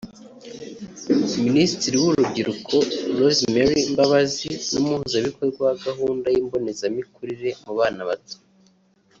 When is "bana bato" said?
7.79-8.37